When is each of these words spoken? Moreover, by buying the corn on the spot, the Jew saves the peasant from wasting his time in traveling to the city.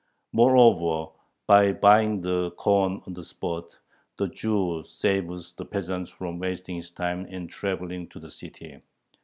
Moreover, 0.33 1.11
by 1.45 1.73
buying 1.73 2.21
the 2.21 2.49
corn 2.57 3.03
on 3.05 3.13
the 3.13 3.23
spot, 3.23 3.77
the 4.17 4.29
Jew 4.29 4.83
saves 4.83 5.53
the 5.53 5.63
peasant 5.63 6.09
from 6.09 6.39
wasting 6.39 6.77
his 6.77 6.89
time 6.89 7.27
in 7.27 7.45
traveling 7.47 8.07
to 8.07 8.19
the 8.19 8.31
city. 8.31 8.79